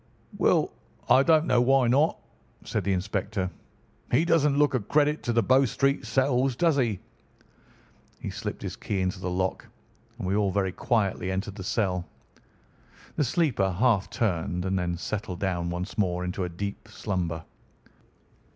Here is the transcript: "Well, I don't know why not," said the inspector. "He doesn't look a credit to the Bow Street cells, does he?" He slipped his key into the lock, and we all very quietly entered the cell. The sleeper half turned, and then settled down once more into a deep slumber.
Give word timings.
"Well, 0.39 0.71
I 1.09 1.21
don't 1.21 1.45
know 1.45 1.61
why 1.61 1.87
not," 1.87 2.17
said 2.63 2.83
the 2.85 2.91
inspector. 2.91 3.51
"He 4.11 4.25
doesn't 4.25 4.57
look 4.57 4.73
a 4.73 4.79
credit 4.79 5.21
to 5.21 5.31
the 5.31 5.43
Bow 5.43 5.65
Street 5.65 6.07
cells, 6.07 6.55
does 6.55 6.75
he?" 6.77 6.99
He 8.19 8.31
slipped 8.31 8.63
his 8.63 8.75
key 8.75 8.99
into 9.01 9.19
the 9.19 9.29
lock, 9.29 9.67
and 10.17 10.25
we 10.27 10.35
all 10.35 10.49
very 10.49 10.71
quietly 10.71 11.29
entered 11.29 11.53
the 11.53 11.63
cell. 11.63 12.07
The 13.15 13.23
sleeper 13.23 13.69
half 13.73 14.09
turned, 14.09 14.65
and 14.65 14.79
then 14.79 14.97
settled 14.97 15.39
down 15.39 15.69
once 15.69 15.95
more 15.99 16.23
into 16.25 16.43
a 16.45 16.49
deep 16.49 16.87
slumber. 16.87 17.43